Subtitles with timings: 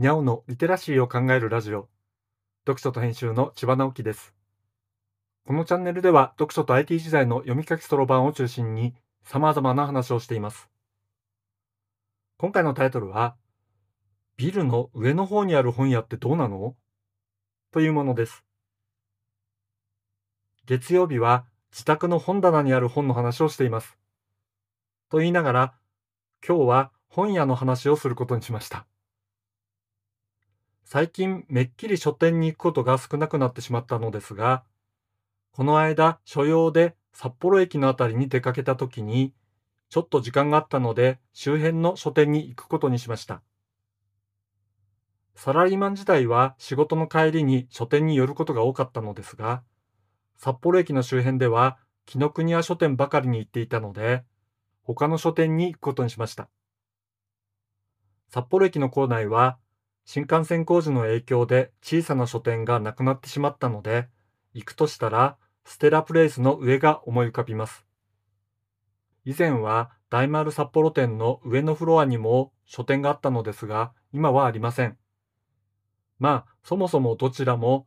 [0.00, 1.90] にゃおのリテラシーを考えるラジオ。
[2.66, 4.34] 読書と編集の千葉直樹です。
[5.46, 10.70] このチャンネルでは読書と IT 時代の読み書きそろばんを中心に様々な話をしています。
[12.38, 13.36] 今回のタイトルは、
[14.38, 16.76] ビルの上の方にある本屋ってどうなの？
[17.70, 18.42] というものです。
[20.64, 23.98] 月曜日は自宅の本棚にある本の話をしています。
[25.10, 25.74] と言いながら、
[26.42, 28.86] 今日は本屋の話をすることにしました。
[30.92, 34.64] 最近めっきり書店に行くことが少なくなってしまったのですが、
[35.52, 39.32] この間所用で札幌駅のあたりに出かけた時に、
[39.88, 43.40] ちょっと時間があったので周辺の書店に行くことにしました。
[45.36, 49.62] サラリーマン時代は仕事の帰りに書店に寄ることが多かったのですが、
[50.38, 54.24] 札幌駅の周辺では紀ノ国屋書店ばかりに行っていたので、
[54.82, 56.48] 他の書店に行くことにしました。
[58.28, 59.56] 札幌駅の構内は
[60.12, 64.08] 新幹線工事の影響で小さな書店がなくなってしまったので、
[64.54, 67.86] 行くとしたらステラプレイスの上が思い浮かびます。
[69.24, 74.98] 以前は大丸札幌店の上のフロアにも書店があったのですが、今はありません。
[76.18, 77.86] まあ、そもそもどちらも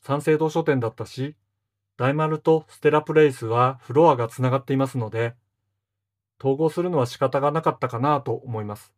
[0.00, 1.36] 三省堂書店だったし、
[1.96, 5.36] 大丸とステラプレイスはフロアがつながっていますので、
[6.40, 8.92] 統合するのは仕方がなかったかなと思います。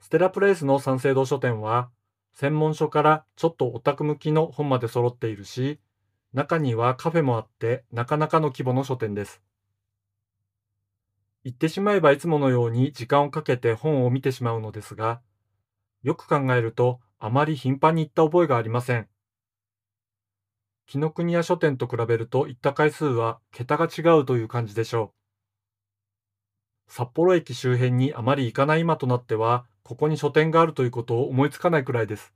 [0.00, 1.90] ステラプレイスの三省堂書店は、
[2.34, 5.80] 専門書からちょっとオタク向きの本まで揃っているし、
[6.32, 9.42] 中にはカフェもあってなかなかの規模の書店です。
[11.44, 15.20] 言ってしまえばいつものように時間をかけて本を見てしまうのですが、
[16.02, 19.08] よく考えるとあまり頻繁に行った覚えがありません。
[20.86, 25.12] 紀ノ国屋書店と比べると行った回数は桁が違うという感じでしょ
[26.88, 26.92] う。
[26.92, 32.34] 札幌駅周辺にあまり行かない今となっては、ここに書店があるということを思いつかないくらいです。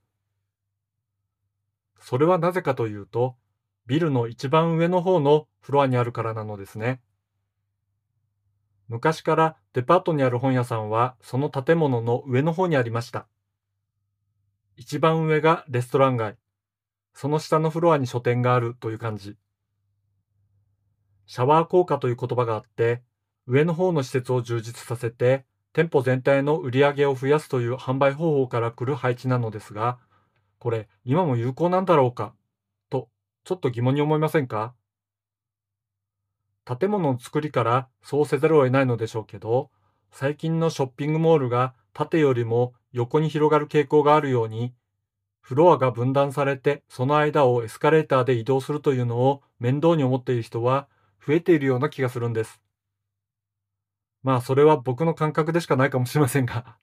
[2.01, 3.37] それはなぜかというと、
[3.85, 7.03] ビルの一番上の方のフロアにあるからなのですね。
[8.89, 13.27] 昔からデパートにある本屋さんはその建物の上の方にありました。
[14.79, 16.39] 一番上がレストラン街、
[17.13, 19.37] その下のフロアに書店があるという感じ。
[21.27, 23.03] シャワー効果という言葉があって、
[23.47, 29.99] 上の方の施設を充実させて、店舗全体の売り上げを増やすという販売方法から来る配置なのですが、
[30.59, 32.35] これ今も有効なんだろうか？
[32.91, 33.09] と、
[33.45, 34.75] ちょっと疑問に思いませんか？
[36.65, 39.71] 建物の作りからそうせざるを得ないのでしょうけど、
[40.11, 44.75] 最近のショッピングモールが縦よりも横に広がる傾向があるように、
[45.41, 50.87] フロアが分断されてその間をエスカレーターで移動するというのを面倒に思っている人は
[51.27, 52.61] 増えているような気がするんです。
[54.23, 56.77] まあそれは僕の感覚でしかないかもしれませんが。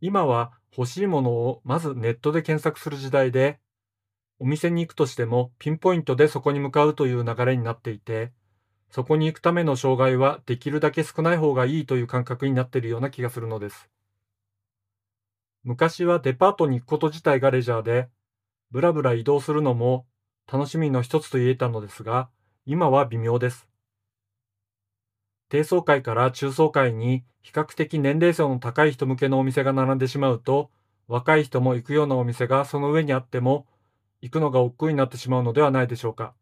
[0.00, 3.58] 今は欲しいものをまずネットで検索する時代で、
[4.38, 8.32] お店に行くとしてもピンポイントでそこに向かうという流れになっていて、
[8.90, 13.88] そこに行くための障害はできるだけ少ない方がいいという感覚になっているような気がするのです。
[15.64, 18.08] 昔はデパートに行くこと自体がレジャーで、
[18.70, 20.06] ぶらぶら移動するのも
[20.50, 22.28] 楽しみの一つと言えたのですが、
[22.66, 23.66] 今は微妙です。
[25.48, 30.70] 低層階から中層階に比較的年齢層の高い人向けのお店が並んでしまうと、
[31.06, 33.66] 若い人も行くようなお店がその上にあっても、
[34.20, 36.34] 行くのが億劫になってしまうのではないでしょうか。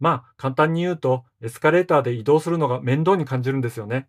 [0.00, 4.08] まあ、簡単に言うと、エスカレーターで移動するのが面倒に感じるんですよね。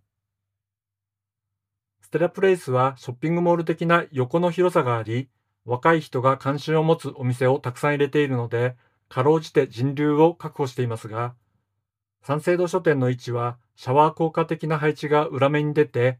[2.01, 5.29] ステラプレイスはショッピングモール的な横の広さがあり、
[5.65, 8.77] 若い人が関心を持つお店をたくさん入れているので、
[9.09, 11.35] かろうじて人流を確保していますが、
[12.27, 16.17] 三省堂書店の位置はシャワー効果的な配置が裏目に出て、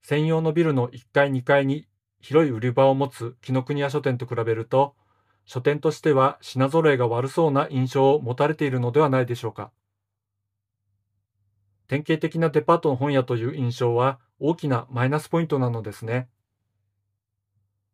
[0.00, 1.88] 専用のビルの1階2階に
[2.20, 4.94] 広い売り場を持つ紀ノ国屋書店と比べると、
[5.46, 9.72] 書店としては品揃えが悪そうな印象を持たれているのではないでしょうか。
[11.88, 16.28] 典型的なデパートの本屋という印象は大きなマイナスポイントなのですね。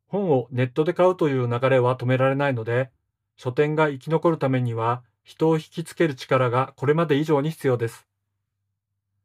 [0.08, 2.90] 本をネットで買うという流れは止められないので、
[3.38, 8.06] 書店が生き残るためには人を引きつける力がこれまで以上に必要です。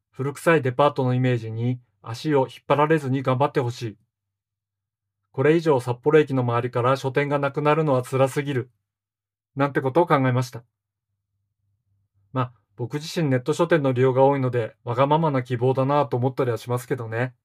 [0.10, 3.98] 古臭いデパートのイメージに足を引っ張られずに頑張ってほしい。
[5.32, 8.72] これ以上札幌駅の周りから書店がなくなるのは辛すぎる。
[9.56, 10.64] なんてことを考えました。
[12.34, 17.36] まあ、僕自身ネット書店の利用が多いので、わがままな希望だなぁと思ったりはしますけどね。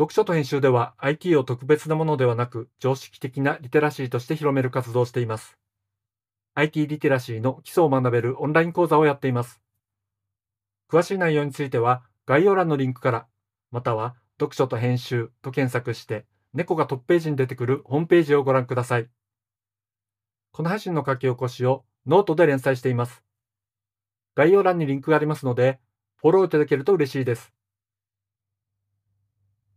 [0.00, 5.58] 読書と編集では IT を特別なものではなく常識的なリテラシーとして広める活動をしています。
[6.54, 9.60] IT リテラシーの基礎を学べるオンライン講座をやっています。
[10.90, 13.26] 詳しい内容については概要欄のリンクから、
[13.70, 16.24] または読書と編集と検索して、
[16.54, 19.10] 猫がトップページに出てくるホームページをご覧ください。
[20.50, 23.22] この配信の書き起こしをノートで連載しています。
[24.34, 25.78] 概要欄にリンクがありますので、
[26.16, 27.52] フォローいただけると嬉しいです。